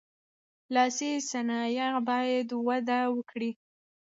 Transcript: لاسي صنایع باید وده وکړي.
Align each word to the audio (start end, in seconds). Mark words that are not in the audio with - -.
لاسي 0.73 1.11
صنایع 1.29 1.91
باید 2.09 2.47
وده 2.67 2.99
وکړي. 3.15 3.51